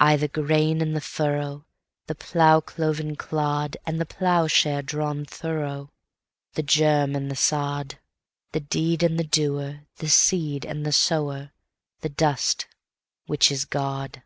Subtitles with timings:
[0.00, 1.64] I the grain and the furrow,
[2.08, 5.92] The plough cloven clodAnd the ploughshare drawn thorough,
[6.54, 8.00] The germ and the sod,
[8.50, 11.52] The deed and the doer, the seed and the sower,
[12.00, 12.66] the dust
[13.26, 14.24] which is God.